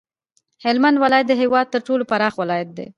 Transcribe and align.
هلمند 0.65 0.97
ولایت 1.03 1.25
د 1.29 1.33
هیواد 1.41 1.65
تر 1.73 1.81
ټولو 1.87 2.03
پراخ 2.11 2.33
ولایت 2.41 2.69
دی 2.77 2.87